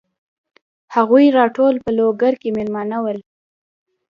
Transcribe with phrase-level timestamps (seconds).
[0.95, 1.25] هغوی
[1.57, 3.19] ټول په لوګر کې مېلمانه ول.